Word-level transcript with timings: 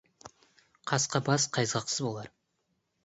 Қасқа 0.91 1.21
бас 1.29 1.47
қайызғақсыз 1.59 2.03
болар. 2.07 2.33